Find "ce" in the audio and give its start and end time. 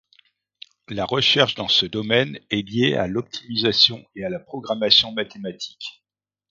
1.67-1.85